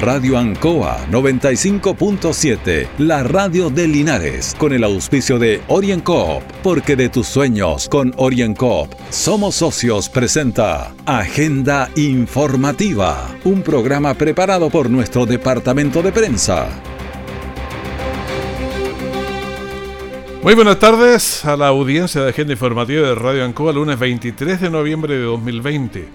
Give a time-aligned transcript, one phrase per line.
[0.00, 7.26] Radio Ancoa 95.7, la radio de Linares, con el auspicio de OrienCoop, porque de tus
[7.26, 16.12] sueños con OrienCoop somos socios presenta Agenda Informativa, un programa preparado por nuestro departamento de
[16.12, 16.68] prensa.
[20.44, 24.70] Muy buenas tardes a la audiencia de Agenda Informativa de Radio Ancoa, lunes 23 de
[24.70, 26.08] noviembre de 2020.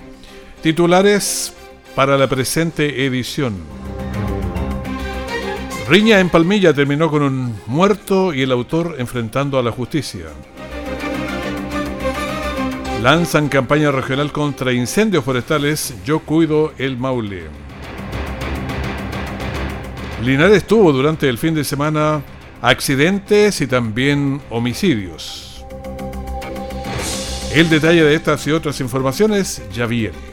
[0.61, 1.53] Titulares
[1.95, 3.55] para la presente edición.
[5.87, 10.25] Riña en Palmilla terminó con un muerto y el autor enfrentando a la justicia.
[13.01, 17.43] Lanzan campaña regional contra incendios forestales Yo Cuido el Maule.
[20.23, 22.21] Linares tuvo durante el fin de semana
[22.61, 25.65] accidentes y también homicidios.
[27.53, 30.32] El detalle de estas y otras informaciones ya viene.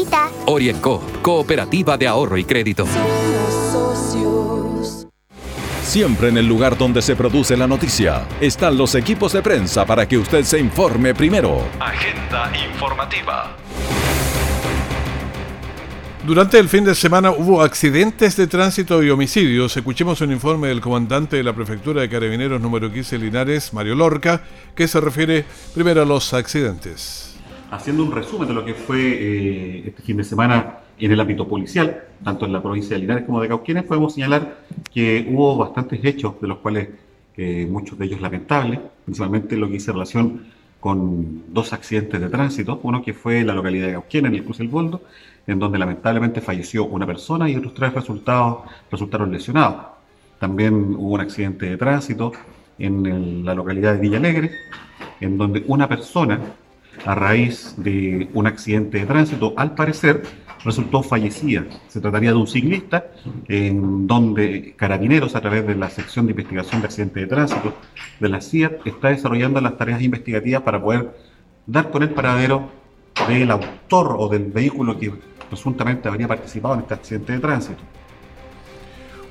[0.45, 2.85] Orienco, Cooperativa de Ahorro y Crédito.
[5.83, 10.07] Siempre en el lugar donde se produce la noticia están los equipos de prensa para
[10.07, 11.67] que usted se informe primero.
[11.79, 13.57] Agenda informativa.
[16.25, 19.75] Durante el fin de semana hubo accidentes de tránsito y homicidios.
[19.75, 24.43] Escuchemos un informe del comandante de la Prefectura de Carabineros número 15 Linares, Mario Lorca,
[24.75, 27.30] que se refiere primero a los accidentes
[27.71, 31.47] haciendo un resumen de lo que fue eh, este fin de semana en el ámbito
[31.47, 34.57] policial, tanto en la provincia de Linares como de Cauquienes, podemos señalar
[34.93, 36.89] que hubo bastantes hechos, de los cuales
[37.37, 40.43] eh, muchos de ellos lamentables, principalmente lo que hice relación
[40.81, 44.43] con dos accidentes de tránsito, uno que fue en la localidad de Cauquienes, en el
[44.43, 45.01] Cruce del Boldo,
[45.47, 49.85] en donde lamentablemente falleció una persona y otros tres resultados resultaron lesionados.
[50.39, 52.33] También hubo un accidente de tránsito
[52.77, 54.51] en la localidad de Villa Alegre,
[55.19, 56.39] en donde una persona
[57.05, 60.23] a raíz de un accidente de tránsito, al parecer
[60.63, 61.65] resultó fallecida.
[61.87, 63.07] Se trataría de un ciclista
[63.47, 67.73] en donde Carabineros, a través de la sección de investigación de accidentes de tránsito
[68.19, 71.15] de la CIAT, está desarrollando las tareas investigativas para poder
[71.65, 72.69] dar con el paradero
[73.27, 75.11] del autor o del vehículo que
[75.49, 77.81] presuntamente habría participado en este accidente de tránsito.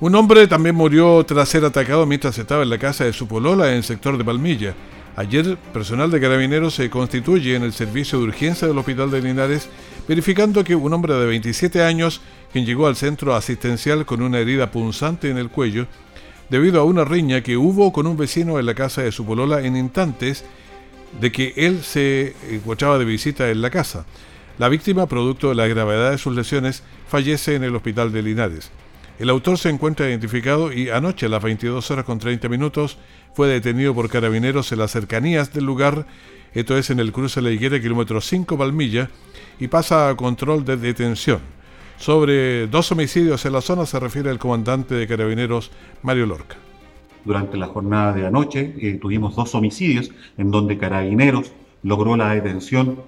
[0.01, 3.69] Un hombre también murió tras ser atacado mientras estaba en la casa de su polola
[3.69, 4.75] en el sector de Palmilla.
[5.17, 9.69] Ayer, personal de carabineros se constituye en el servicio de urgencia del Hospital de Linares,
[10.07, 12.21] verificando que un hombre de 27 años,
[12.53, 15.87] quien llegó al centro asistencial con una herida punzante en el cuello,
[16.49, 19.61] debido a una riña que hubo con un vecino en la casa de su polola
[19.61, 20.45] en instantes
[21.21, 24.07] de que él se encontraba de visita en la casa.
[24.59, 28.71] La víctima, producto de la gravedad de sus lesiones, fallece en el hospital de Linares.
[29.21, 32.97] El autor se encuentra identificado y anoche a las 22 horas con 30 minutos
[33.35, 36.07] fue detenido por carabineros en las cercanías del lugar,
[36.55, 39.11] esto es en el cruce de la higuera, kilómetro 5 Palmilla,
[39.59, 41.41] y pasa a control de detención.
[41.99, 45.71] Sobre dos homicidios en la zona se refiere el comandante de carabineros
[46.01, 46.57] Mario Lorca.
[47.23, 51.53] Durante la jornada de anoche eh, tuvimos dos homicidios en donde carabineros
[51.83, 53.03] logró la detención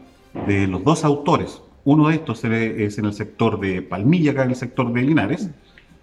[0.46, 1.62] de los dos autores.
[1.84, 5.48] Uno de estos es en el sector de Palmilla, acá en el sector de Linares,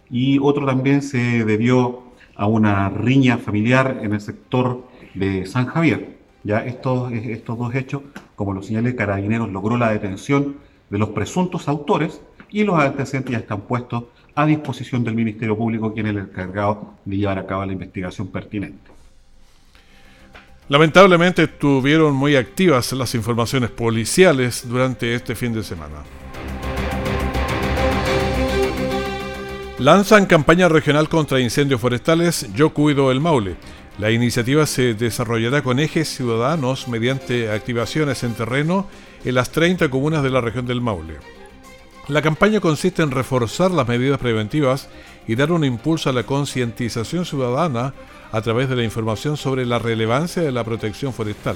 [0.09, 2.03] y otro también se debió
[2.35, 6.17] a una riña familiar en el sector de San Javier.
[6.43, 8.01] Ya estos, estos dos hechos,
[8.35, 10.55] como lo señalé, Carabineros logró la detención
[10.89, 14.05] de los presuntos autores y los antecedentes ya están puestos
[14.35, 18.27] a disposición del Ministerio Público, quien es el encargado de llevar a cabo la investigación
[18.27, 18.89] pertinente.
[20.69, 25.95] Lamentablemente estuvieron muy activas las informaciones policiales durante este fin de semana.
[29.79, 33.55] Lanzan campaña regional contra incendios forestales Yo Cuido el Maule.
[33.97, 38.89] La iniciativa se desarrollará con ejes ciudadanos mediante activaciones en terreno
[39.23, 41.19] en las 30 comunas de la región del Maule.
[42.09, 44.89] La campaña consiste en reforzar las medidas preventivas
[45.29, 47.93] y dar un impulso a la concientización ciudadana
[48.33, 51.55] a través de la información sobre la relevancia de la protección forestal.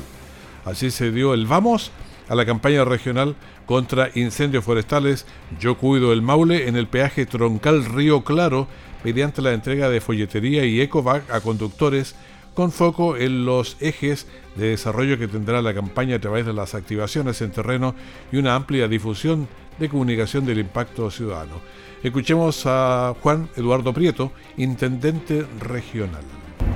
[0.63, 1.91] Así se dio el Vamos
[2.29, 3.35] a la campaña regional
[3.65, 5.25] contra incendios forestales
[5.59, 8.67] Yo Cuido el Maule en el peaje troncal Río Claro
[9.03, 12.15] mediante la entrega de folletería y ecovac a conductores
[12.53, 16.75] con foco en los ejes de desarrollo que tendrá la campaña a través de las
[16.75, 17.95] activaciones en terreno
[18.31, 19.47] y una amplia difusión
[19.79, 21.55] de comunicación del impacto ciudadano.
[22.03, 26.23] Escuchemos a Juan Eduardo Prieto, intendente regional.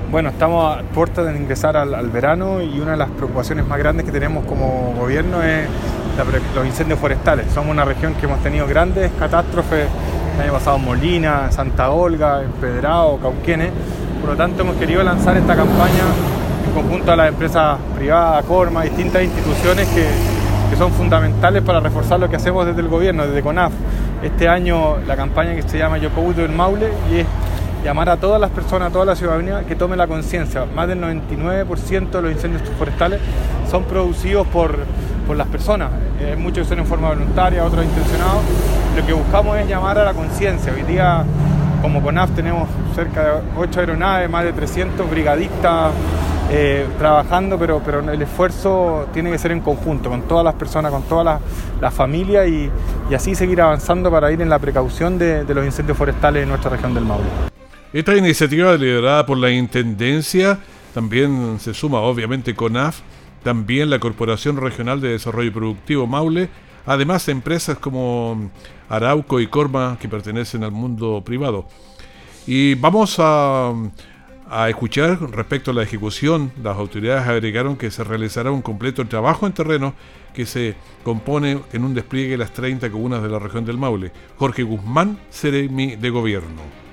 [0.10, 4.06] Bueno, estamos a puerta de ingresar al, verano y una de las preocupaciones más grandes
[4.06, 5.68] que tenemos como gobierno es
[6.56, 7.48] los incendios forestales.
[7.54, 9.86] Somos una región que hemos tenido grandes catástrofes,
[10.36, 13.72] el año pasado Molina, Santa Olga, Empedrado, Cauquenes.
[14.22, 16.06] Por lo tanto, hemos querido lanzar esta campaña
[16.66, 20.06] en conjunto a las empresas privadas, Corma, distintas instituciones que,
[20.78, 23.74] son fundamentales para reforzar lo que hacemos desde el gobierno, desde CONAF.
[24.22, 27.28] Este año la campaña que se llama Yo Puedo el Maule y es
[27.88, 30.66] llamar a todas las personas, a toda la ciudadanía que tome la conciencia.
[30.66, 33.22] Más del 99% de los incendios forestales
[33.72, 34.78] son producidos por,
[35.34, 35.92] las personas.
[36.20, 38.42] Hay muchos son en forma voluntaria, otros intencionados.
[38.94, 40.74] Lo que buscamos es llamar a la conciencia.
[40.74, 41.24] Hoy día,
[41.82, 45.94] como CONAF, tenemos cerca de 8 aeronaves, más de 300 brigadistas
[46.52, 50.92] eh, trabajando, pero, pero el esfuerzo tiene que ser en conjunto, con todas las personas,
[50.92, 51.40] con toda la,
[51.80, 52.70] la familia y,
[53.16, 56.70] así seguir avanzando para ir en la precaución de, de los incendios forestales en nuestra
[56.70, 57.57] región del Maule.
[57.94, 60.60] Esta iniciativa liderada por la Intendencia
[60.94, 63.00] también se suma obviamente CONAF,
[63.44, 66.50] también la Corporación Regional de Desarrollo Productivo Maule,
[66.86, 68.52] además empresas como
[68.90, 71.66] Arauco y Corma que pertenecen al mundo privado.
[72.46, 73.72] Y vamos a,
[74.50, 79.48] a escuchar respecto a la ejecución, las autoridades agregaron que se realizará un completo trabajo
[79.48, 79.94] en terreno
[80.34, 80.76] que se
[81.06, 84.12] compone en un despliegue de las 30 comunas de la región del Maule.
[84.38, 86.87] Jorge Guzmán, Seremi de Gobierno.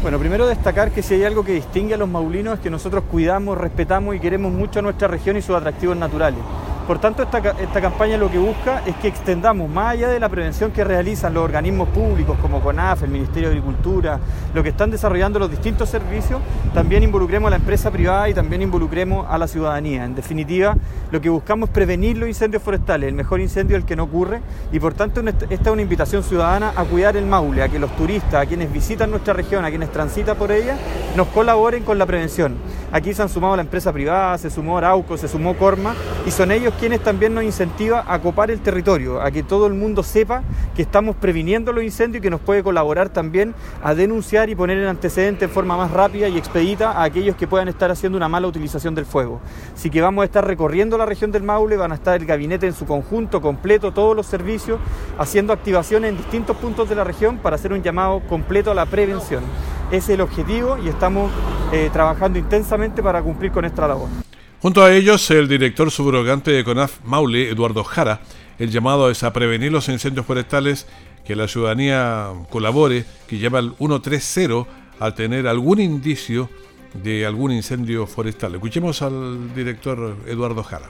[0.00, 3.02] Bueno, primero destacar que si hay algo que distingue a los maulinos es que nosotros
[3.10, 6.38] cuidamos, respetamos y queremos mucho a nuestra región y sus atractivos naturales.
[6.88, 10.70] Por tanto, esta, campaña lo que busca es que extendamos, más allá de la prevención
[10.70, 14.18] que realizan los organismos públicos como CONAF, el Ministerio de Agricultura,
[14.54, 16.40] lo que están desarrollando los distintos servicios,
[16.72, 20.06] también involucremos a la empresa privada y también involucremos a la ciudadanía.
[20.06, 20.78] En definitiva,
[21.12, 24.04] lo que buscamos es prevenir los incendios forestales, el mejor incendio es el que no
[24.04, 24.40] ocurre,
[24.72, 27.94] y por tanto esta es una invitación ciudadana a cuidar el Maule, a que los
[27.96, 30.78] turistas, a quienes visitan nuestra región, a quienes transitan por ella,
[31.14, 32.56] nos colaboren con la prevención.
[32.90, 35.94] Aquí se han sumado la empresa privada, se sumó Arauco, se sumó Corma,
[36.26, 39.74] y son ellos quienes también nos incentiva a copar el territorio, a que todo el
[39.74, 40.42] mundo sepa
[40.76, 44.78] que estamos previniendo los incendios y que nos puede colaborar también a denunciar y poner
[44.78, 48.28] en antecedente en forma más rápida y expedita a aquellos que puedan estar haciendo una
[48.28, 49.40] mala utilización del fuego.
[49.74, 52.66] Así que vamos a estar recorriendo la región del Maule, van a estar el gabinete
[52.66, 54.78] en su conjunto, completo, todos los servicios,
[55.18, 58.86] haciendo activaciones en distintos puntos de la región para hacer un llamado completo a la
[58.86, 59.42] prevención.
[59.88, 61.32] Ese es el objetivo y estamos
[61.72, 64.27] eh, trabajando intensamente para cumplir con esta labor.
[64.60, 68.18] Junto a ellos, el director subrogante de CONAF Maule, Eduardo Jara,
[68.58, 70.88] el llamado es a prevenir los incendios forestales,
[71.24, 74.68] que la ciudadanía colabore, que lleva al 130
[74.98, 76.50] al tener algún indicio
[76.92, 78.56] de algún incendio forestal.
[78.56, 80.86] Escuchemos al director Eduardo Jara.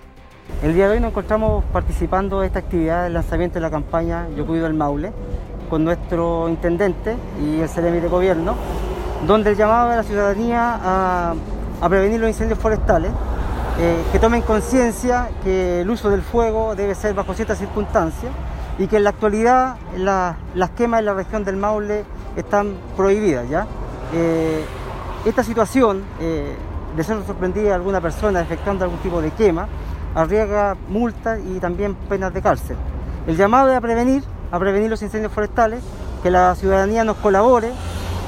[0.62, 4.28] El día de hoy nos encontramos participando de esta actividad del lanzamiento de la campaña
[4.34, 5.12] Yo Cuido el Maule
[5.68, 8.56] con nuestro intendente y el CEREMI de gobierno,
[9.26, 11.34] donde el llamado a la ciudadanía
[11.82, 13.10] a prevenir los incendios forestales
[13.80, 18.32] eh, que tomen conciencia que el uso del fuego debe ser bajo ciertas circunstancias
[18.76, 22.04] y que en la actualidad las quemas en la región del Maule
[22.36, 23.48] están prohibidas.
[23.48, 23.68] ¿ya?
[24.12, 24.64] Eh,
[25.24, 26.56] esta situación eh,
[26.96, 29.68] de ser sorprendida alguna persona efectuando algún tipo de quema
[30.12, 32.76] arriesga multas y también penas de cárcel.
[33.28, 35.84] El llamado es a prevenir, a prevenir los incendios forestales,
[36.22, 37.70] que la ciudadanía nos colabore,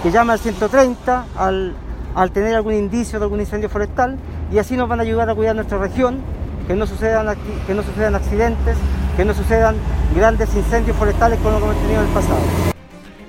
[0.04, 1.74] que llame al 130 al,
[2.14, 4.16] al tener algún indicio de algún incendio forestal
[4.52, 6.20] y así nos van a ayudar a cuidar nuestra región,
[6.66, 7.34] que no sucedan,
[7.66, 8.76] que no sucedan accidentes,
[9.16, 9.76] que no sucedan
[10.14, 12.40] grandes incendios forestales como lo hemos tenido en el pasado.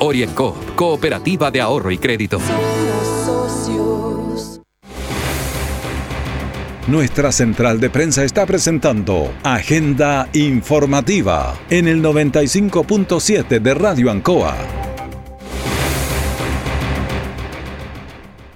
[0.00, 2.38] Orienco, Cooperativa de Ahorro y Crédito.
[6.86, 14.54] Nuestra central de prensa está presentando Agenda Informativa en el 95.7 de Radio Ancoa.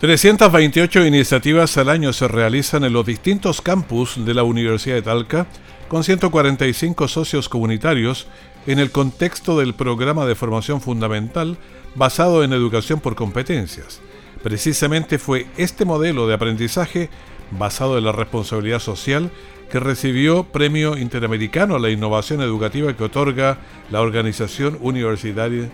[0.01, 5.47] 328 iniciativas al año se realizan en los distintos campus de la Universidad de Talca,
[5.89, 8.29] con 145 socios comunitarios,
[8.69, 11.57] en el contexto del programa de formación fundamental
[11.95, 14.01] basado en educación por competencias.
[14.43, 17.09] Precisamente fue este modelo de aprendizaje
[17.51, 19.31] basado en la responsabilidad social
[19.71, 23.57] que recibió Premio Interamericano a la Innovación Educativa que otorga
[23.91, 25.71] la Organización Universitaria,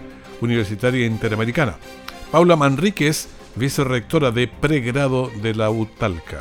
[1.04, 1.74] Interamericana.
[2.30, 6.38] Paula Manríquez vicerrectora de pregrado de la UTALCA.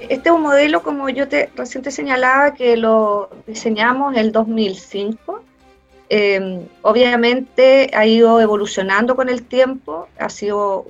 [0.00, 5.44] Este es un modelo, como yo te recién señalaba, que lo diseñamos en el 2005.
[6.14, 10.84] Em, obviamente ha ido evolucionando con el tiempo, ha sido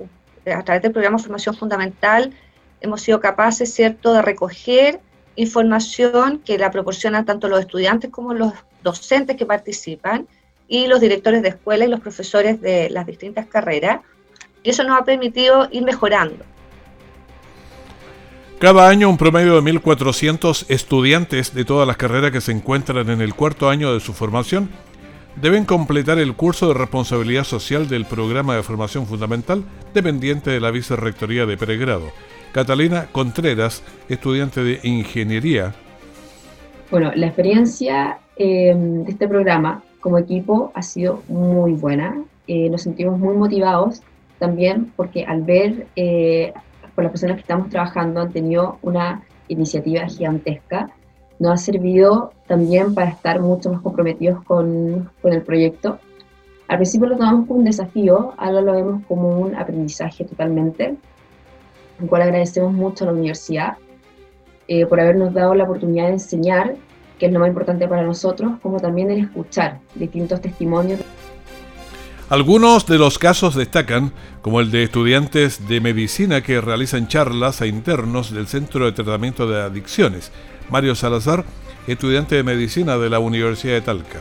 [0.45, 2.33] a través del programa formación fundamental,
[2.81, 4.99] hemos sido capaces, ¿cierto?, de recoger
[5.37, 8.51] información que la proporcionan tanto los estudiantes como los
[8.83, 10.27] docentes que participan
[10.67, 14.01] y los directores de escuela y los profesores de las distintas carreras
[14.61, 16.43] y eso nos ha permitido ir mejorando.
[18.59, 23.21] Cada año un promedio de 1.400 estudiantes de todas las carreras que se encuentran en
[23.21, 24.69] el cuarto año de su formación
[25.35, 29.63] deben completar el curso de responsabilidad social del programa de formación fundamental
[29.93, 32.11] dependiente de la Vicerrectoría de Pregrado.
[32.51, 35.73] Catalina Contreras, estudiante de Ingeniería.
[36.91, 42.23] Bueno, la experiencia eh, de este programa como equipo ha sido muy buena.
[42.47, 44.01] Eh, nos sentimos muy motivados
[44.37, 46.53] también porque al ver eh,
[46.93, 50.89] por las personas que estamos trabajando han tenido una iniciativa gigantesca,
[51.43, 55.99] nos ha servido también para estar mucho más comprometidos con, con el proyecto.
[56.69, 60.95] Al principio lo tomamos como un desafío, ahora lo vemos como un aprendizaje totalmente,
[61.99, 63.73] el cual agradecemos mucho a la universidad
[64.69, 66.75] eh, por habernos dado la oportunidad de enseñar,
[67.19, 71.01] que es lo más importante para nosotros, como también el escuchar distintos testimonios.
[72.29, 77.67] Algunos de los casos destacan, como el de estudiantes de medicina que realizan charlas a
[77.67, 80.31] internos del Centro de Tratamiento de Adicciones.
[80.69, 81.43] Mario Salazar,
[81.87, 84.19] estudiante de medicina de la Universidad de Talca.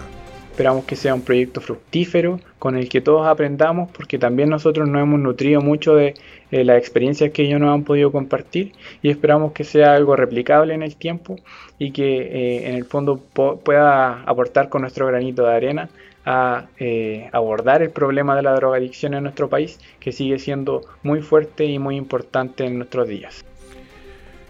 [0.51, 5.03] Esperamos que sea un proyecto fructífero con el que todos aprendamos porque también nosotros nos
[5.03, 6.15] hemos nutrido mucho de
[6.51, 10.75] eh, las experiencias que ellos nos han podido compartir y esperamos que sea algo replicable
[10.75, 11.37] en el tiempo
[11.79, 15.89] y que eh, en el fondo pueda aportar con nuestro granito de arena
[16.27, 21.23] a eh, abordar el problema de la drogadicción en nuestro país, que sigue siendo muy
[21.23, 23.45] fuerte y muy importante en nuestros días.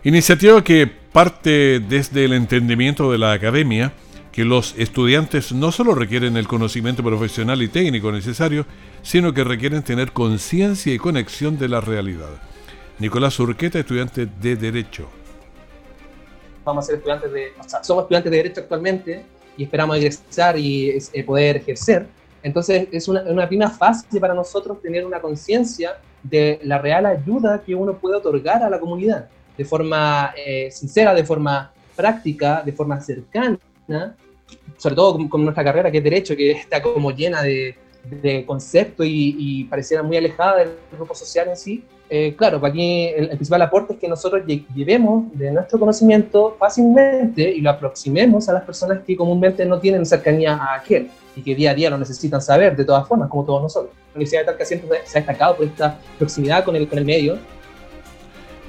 [0.05, 3.93] Iniciativa que parte desde el entendimiento de la academia
[4.33, 8.65] que los estudiantes no solo requieren el conocimiento profesional y técnico necesario,
[9.03, 12.31] sino que requieren tener conciencia y conexión de la realidad.
[12.99, 15.07] Nicolás Urqueta, estudiante de Derecho.
[16.65, 17.53] Vamos a ser estudiantes de,
[17.83, 19.25] somos estudiantes de Derecho actualmente,
[19.57, 22.07] y esperamos egresar y eh, poder ejercer.
[22.43, 27.63] Entonces es una, una primera fase para nosotros tener una conciencia de la real ayuda
[27.65, 32.73] que uno puede otorgar a la comunidad, de forma eh, sincera, de forma práctica, de
[32.73, 33.59] forma cercana,
[34.77, 39.07] sobre todo con, nuestra carrera que es Derecho, que está como llena de, de conceptos
[39.07, 43.29] y, y, pareciera muy alejada del grupo social en sí, eh, claro, para aquí el,
[43.29, 44.43] principal aporte es que nosotros
[44.75, 50.05] llevemos de nuestro conocimiento fácilmente y lo aproximemos a las personas que comúnmente no tienen
[50.05, 53.47] cercanía a aquel y que día a día lo necesitan saber de todas formas, como
[53.47, 53.95] todos nosotros.
[53.95, 57.07] La Universidad de Talca siempre se ha destacado por esta proximidad con el, con el
[57.07, 57.39] medio.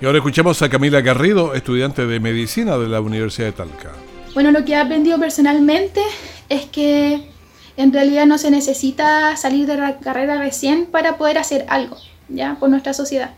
[0.03, 3.93] Y ahora escuchamos a Camila Garrido, estudiante de medicina de la Universidad de Talca.
[4.33, 6.01] Bueno, lo que he aprendido personalmente
[6.49, 7.29] es que
[7.77, 11.95] en realidad no se necesita salir de la carrera recién para poder hacer algo.
[12.27, 12.57] ¿ya?
[12.59, 13.29] por nuestra sociedad.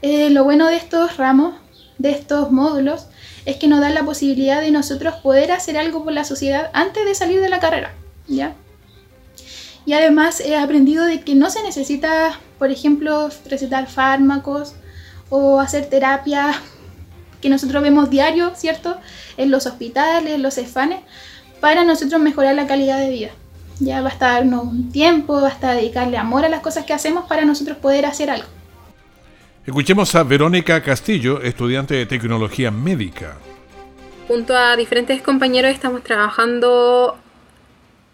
[0.00, 1.56] Eh, lo bueno de estos ramos,
[1.98, 3.06] de estos módulos,
[3.44, 7.04] es que nos dan la posibilidad de nosotros poder hacer algo por la sociedad antes
[7.04, 7.92] de salir de la carrera.
[8.28, 8.54] ¿ya?
[9.84, 14.76] Y además he aprendido de que no se necesita, por ejemplo, recetar fármacos
[15.28, 16.60] o hacer terapia
[17.40, 18.96] que nosotros vemos diario, ¿cierto?
[19.36, 21.00] En los hospitales, en los EFANES,
[21.60, 23.30] para nosotros mejorar la calidad de vida.
[23.78, 27.76] Ya basta darnos un tiempo, basta dedicarle amor a las cosas que hacemos para nosotros
[27.76, 28.48] poder hacer algo.
[29.66, 33.36] Escuchemos a Verónica Castillo, estudiante de tecnología médica.
[34.28, 37.16] Junto a diferentes compañeros estamos trabajando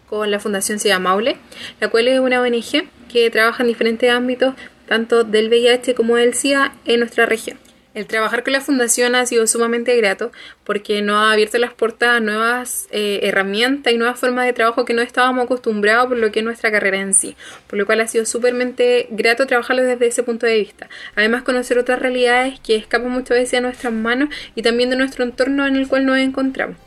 [0.09, 1.37] con la Fundación Ciudad Maule,
[1.79, 4.55] la cual es una ONG que trabaja en diferentes ámbitos,
[4.93, 7.57] tanto del VIH como del SIDA, en nuestra región.
[7.95, 10.31] El trabajar con la fundación ha sido sumamente grato
[10.63, 14.85] porque nos ha abierto las puertas a nuevas eh, herramientas y nuevas formas de trabajo
[14.85, 17.35] que no estábamos acostumbrados por lo que es nuestra carrera en sí,
[17.65, 20.87] por lo cual ha sido súpermente grato trabajarlo desde ese punto de vista.
[21.15, 25.23] Además conocer otras realidades que escapan muchas veces a nuestras manos y también de nuestro
[25.23, 26.77] entorno en el cual nos encontramos.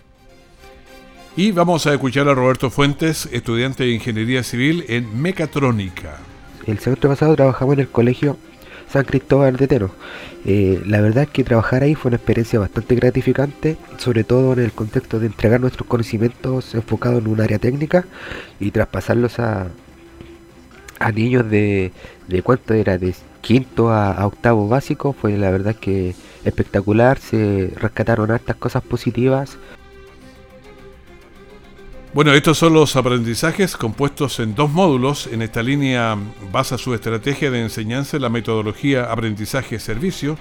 [1.37, 6.21] Y vamos a escuchar a Roberto Fuentes, estudiante de Ingeniería Civil en Mecatrónica.
[6.67, 8.37] El semestre pasado trabajamos en el colegio
[8.89, 9.91] San Cristóbal de Teno.
[10.45, 14.61] Eh, la verdad es que trabajar ahí fue una experiencia bastante gratificante, sobre todo en
[14.61, 18.05] el contexto de entregar nuestros conocimientos enfocados en un área técnica
[18.61, 19.69] y traspasarlos a,
[20.99, 21.93] a niños de,
[22.29, 28.31] de cuánto era, de quinto a, octavo básico, fue la verdad que espectacular, se rescataron
[28.33, 29.57] hartas cosas positivas.
[32.17, 35.27] Bueno, estos son los aprendizajes compuestos en dos módulos.
[35.27, 36.17] En esta línea
[36.51, 40.39] basa su estrategia de enseñanza en la metodología aprendizaje-servicio,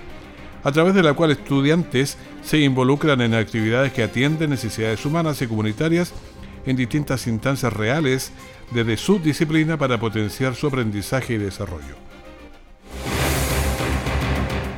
[0.64, 5.48] a través de la cual estudiantes se involucran en actividades que atienden necesidades humanas y
[5.48, 6.14] comunitarias
[6.66, 8.32] en distintas instancias reales
[8.72, 12.05] desde su disciplina para potenciar su aprendizaje y desarrollo.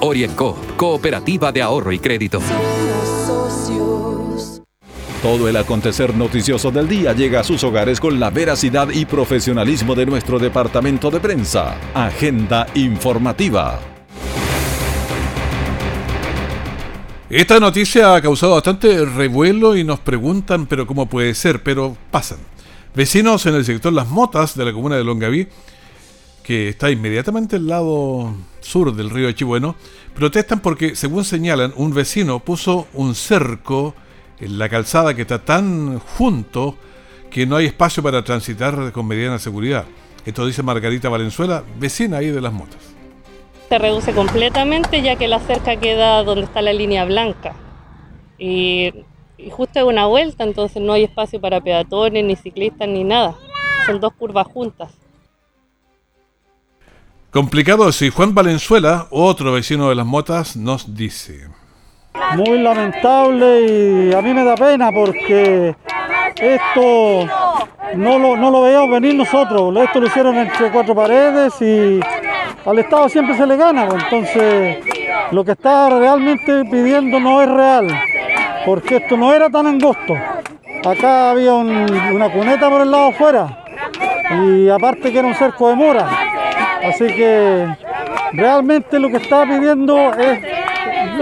[0.00, 2.40] Orienco, Cooperativa de Ahorro y Crédito.
[5.22, 9.94] Todo el acontecer noticioso del día llega a sus hogares con la veracidad y profesionalismo
[9.94, 11.76] de nuestro departamento de prensa.
[11.94, 13.78] Agenda informativa.
[17.30, 22.38] Esta noticia ha causado bastante revuelo y nos preguntan, pero cómo puede ser, pero pasan.
[22.94, 25.48] Vecinos en el sector Las Motas de la comuna de Longaví
[26.42, 29.74] que está inmediatamente al lado sur del río Chibueno,
[30.14, 33.94] protestan porque, según señalan, un vecino puso un cerco
[34.40, 36.76] en la calzada que está tan junto
[37.30, 39.84] que no hay espacio para transitar con mediana seguridad.
[40.24, 42.78] Esto dice Margarita Valenzuela, vecina ahí de las motos.
[43.68, 47.54] Se reduce completamente ya que la cerca queda donde está la línea blanca.
[48.38, 48.92] Y,
[49.38, 53.34] y justo es una vuelta, entonces no hay espacio para peatones, ni ciclistas, ni nada.
[53.86, 54.90] Son dos curvas juntas.
[57.32, 61.48] Complicado si Juan Valenzuela, otro vecino de las motas, nos dice.
[62.36, 65.74] Muy lamentable y a mí me da pena porque
[66.36, 67.26] esto
[67.96, 69.74] no lo, no lo veíamos venir nosotros.
[69.82, 72.00] Esto lo hicieron entre cuatro paredes y
[72.68, 73.84] al Estado siempre se le gana.
[73.84, 74.84] Entonces
[75.30, 77.98] lo que está realmente pidiendo no es real
[78.66, 80.12] porque esto no era tan angosto.
[80.84, 83.64] Acá había una cuneta por el lado afuera
[84.44, 86.31] y aparte que era un cerco de mora.
[86.84, 87.66] Así que
[88.32, 90.40] realmente lo que está pidiendo es,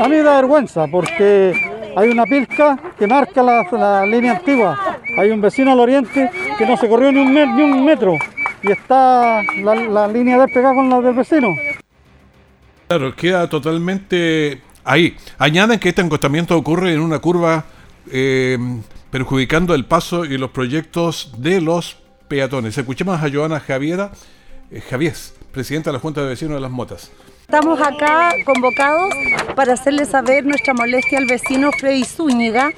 [0.01, 1.53] a mí da vergüenza, porque
[1.97, 4.99] hay una pilca que marca la, línea antigua.
[5.19, 8.17] Hay un vecino al oriente que no se corrió ni un, ni un metro
[8.63, 11.49] y está la, línea de pegada con la del vecino.
[12.89, 15.17] Claro, queda totalmente ahí.
[15.39, 17.65] Añaden que este encostamiento ocurre en una curva
[18.11, 18.59] eh,
[19.11, 22.77] perjudicando el paso y los proyectos de los peatones.
[22.77, 24.13] Escuchemos a Joana Javiera,
[24.71, 25.15] eh, Javier,
[25.53, 27.11] presidenta de la Junta de Vecinos de Las Motas.
[27.43, 29.13] Estamos acá convocados
[29.57, 32.71] para hacerle saber nuestra molestia al vecino Freddy Zúñiga,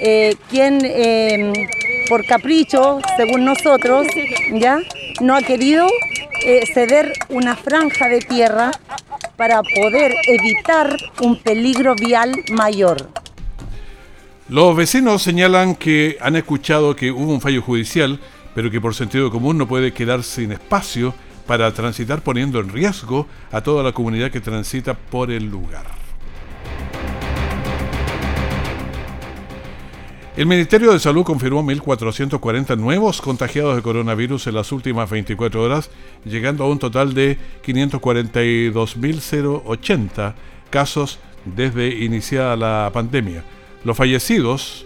[0.00, 1.52] eh, quien eh,
[2.08, 4.06] por capricho, según nosotros,
[4.54, 4.78] ya
[5.20, 5.86] no ha querido
[6.44, 8.70] eh, ceder una franja de tierra
[9.36, 13.10] para poder evitar un peligro vial mayor.
[14.48, 18.18] Los vecinos señalan que han escuchado que hubo un fallo judicial,
[18.54, 21.12] pero que por sentido común no puede quedar sin espacio
[21.46, 25.84] para transitar poniendo en riesgo a toda la comunidad que transita por el lugar.
[30.36, 35.88] El Ministerio de Salud confirmó 1.440 nuevos contagiados de coronavirus en las últimas 24 horas,
[36.26, 40.34] llegando a un total de 542.080
[40.68, 43.44] casos desde iniciada la pandemia.
[43.82, 44.84] Los fallecidos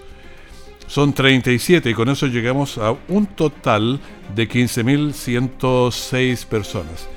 [0.91, 4.01] son 37 y con eso llegamos a un total
[4.35, 7.09] de 15.106 personas.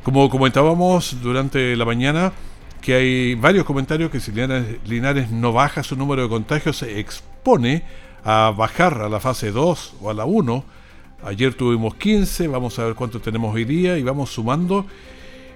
[0.04, 2.34] Como comentábamos durante la mañana,
[2.82, 7.00] que hay varios comentarios que si Linares, Linares no baja su número de contagios, se
[7.00, 7.84] expone
[8.26, 10.83] a bajar a la fase 2 o a la 1.
[11.26, 14.86] Ayer tuvimos 15, vamos a ver cuánto tenemos hoy día y vamos sumando.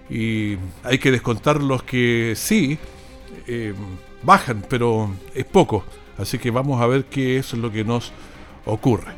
[0.09, 2.77] Y hay que descontar los que sí
[3.47, 3.73] eh,
[4.23, 5.83] bajan, pero es poco.
[6.17, 8.13] Así que vamos a ver qué es lo que nos
[8.65, 9.11] ocurre.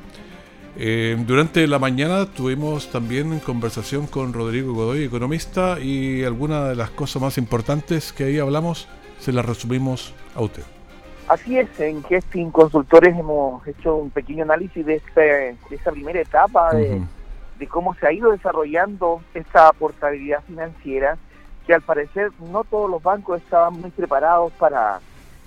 [0.76, 6.90] Eh, durante la mañana tuvimos también conversación con Rodrigo Godoy, economista, y algunas de las
[6.90, 8.88] cosas más importantes que ahí hablamos
[9.20, 10.64] se las resumimos a usted.
[11.30, 16.20] Así es, en Gesting Consultores hemos hecho un pequeño análisis de, este, de esa primera
[16.20, 21.20] etapa de, cómo se ha ido desarrollando esta portabilidad financiera,
[21.68, 25.02] que al parecer no todos los bancos estaban muy preparados para,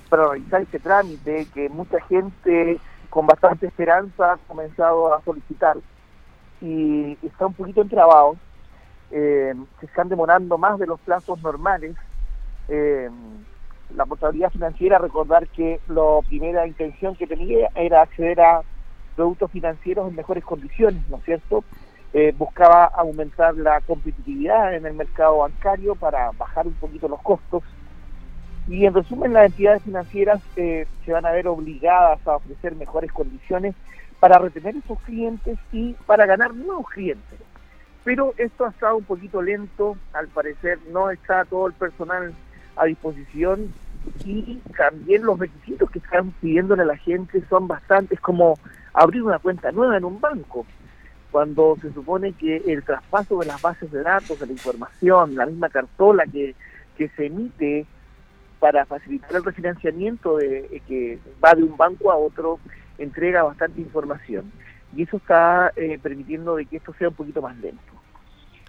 [0.09, 2.79] para realizar este trámite, que mucha gente
[3.11, 5.77] con bastante esperanza ha comenzado a solicitar
[6.61, 8.37] y está un poquito entrabado,
[9.11, 11.97] eh, se están demorando más de los plazos normales.
[12.69, 13.11] Eh,
[13.97, 18.63] la portabilidad financiera, recordar que la primera intención que tenía era acceder a
[19.17, 21.65] productos financieros en mejores condiciones, ¿no es cierto?
[22.15, 27.63] Eh, buscaba aumentar la competitividad en el mercado bancario para bajar un poquito los costos.
[28.69, 33.11] Y en resumen, las entidades financieras eh, se van a ver obligadas a ofrecer mejores
[33.13, 33.75] condiciones
[34.21, 37.39] para retener esos clientes y para ganar nuevos clientes.
[38.05, 42.35] Pero esto ha estado un poquito lento, al parecer no está todo el personal
[42.77, 43.73] a disposición
[44.25, 48.59] y también los requisitos que están pidiéndole a la gente son bastantes como
[48.93, 50.67] abrir una cuenta nueva en un banco,
[51.31, 55.47] cuando se supone que el traspaso de las bases de datos, de la información, la
[55.47, 56.55] misma cartola que,
[56.97, 57.87] que se emite
[58.61, 62.61] para facilitar el refinanciamiento de, eh, que va de un banco a otro,
[62.99, 64.53] entrega bastante información.
[64.95, 67.93] Y eso está eh, permitiendo de que esto sea un poquito más lento.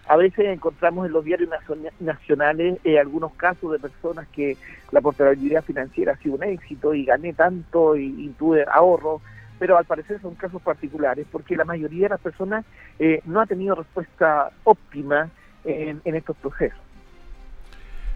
[0.08, 4.58] A veces encontramos en los diarios nacion- nacionales eh, algunos casos de personas que
[4.92, 9.22] la portabilidad financiera ha sido un éxito y gané tanto y, y tuve ahorro,
[9.60, 12.66] pero al parecer son casos particulares porque la mayoría de las personas
[13.00, 15.30] eh, no ha tenido respuesta óptima
[15.64, 16.80] en, en estos procesos.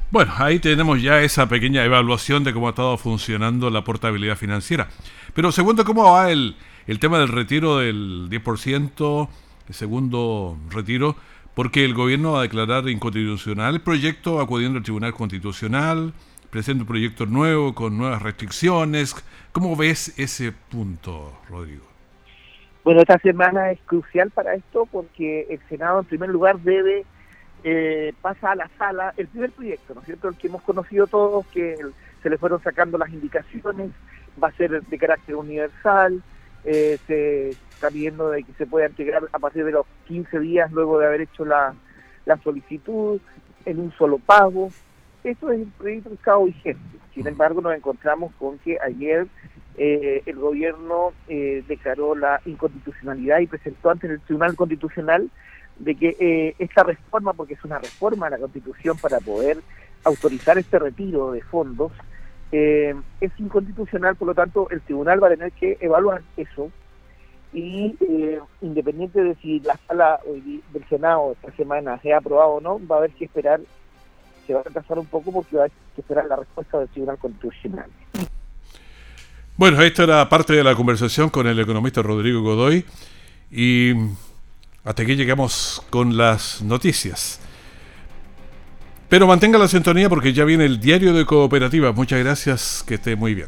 [0.10, 4.88] Bueno, ahí tenemos ya esa pequeña evaluación de cómo ha estado funcionando la portabilidad financiera.
[5.34, 6.56] Pero segundo, ¿cómo va el,
[6.88, 9.30] el tema del retiro del 10%,
[9.68, 11.16] el segundo retiro?
[11.58, 16.14] Porque el gobierno va a declarar inconstitucional el proyecto acudiendo al Tribunal Constitucional,
[16.52, 19.16] presenta un proyecto nuevo con nuevas restricciones.
[19.54, 21.84] ¿Cómo ves ese punto, Rodrigo?
[22.84, 27.06] Bueno, esta semana es crucial para esto porque el Senado en primer lugar debe
[27.64, 30.28] eh, pasa a la sala el primer proyecto, ¿no es cierto?
[30.28, 31.76] El que hemos conocido todos, que
[32.22, 33.90] se le fueron sacando las indicaciones,
[34.42, 36.22] va a ser de carácter universal,
[36.66, 40.72] eh, se está viendo de que se pueda integrar a partir de los 15 días
[40.72, 41.74] luego de haber hecho la,
[42.26, 43.20] la solicitud
[43.66, 44.70] en un solo pago.
[45.24, 46.98] Esto es el proyecto que estaba vigente.
[47.14, 49.28] Sin embargo, nos encontramos con que ayer
[49.78, 55.30] eh, el gobierno eh, declaró la inconstitucionalidad y presentó ante el Tribunal Constitucional
[55.78, 59.60] de que eh, esta reforma, porque es una reforma a la Constitución para poder
[60.04, 61.92] autorizar este retiro de fondos,
[62.52, 66.72] eh, es inconstitucional, por lo tanto el tribunal va a tener que evaluar eso
[67.54, 72.62] y eh, independiente de si la sala del Senado esta semana se ha aprobado o
[72.62, 73.60] no, va a haber que esperar,
[74.46, 76.90] se va a retrasar un poco porque va a haber que esperar la respuesta del
[76.90, 77.90] Tribunal Constitucional.
[79.56, 82.86] Bueno, esta era parte de la conversación con el economista Rodrigo Godoy
[83.50, 83.94] y
[84.84, 87.42] hasta aquí llegamos con las noticias.
[89.10, 91.96] Pero mantenga la sintonía porque ya viene el diario de cooperativas.
[91.96, 93.48] Muchas gracias, que esté muy bien.